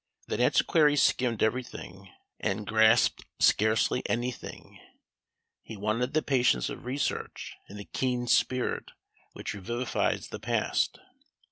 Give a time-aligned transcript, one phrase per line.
[0.25, 2.09] That antiquary skimmed everything,
[2.39, 4.79] and grasped scarcely anything;
[5.61, 8.89] he wanted the patience of research, and the keen spirit
[9.33, 10.97] which revivifies the past.